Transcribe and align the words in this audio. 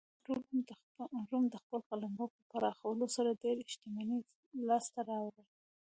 روم 1.29 1.45
د 1.53 1.55
خپل 1.63 1.79
قلمرو 1.89 2.25
په 2.33 2.39
پراخولو 2.51 3.05
سره 3.15 3.39
ډېره 3.43 3.61
شتمنۍ 3.73 4.21
لاسته 4.67 4.99
راوړه. 5.09 5.43